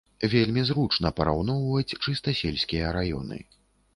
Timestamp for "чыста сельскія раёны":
2.05-3.37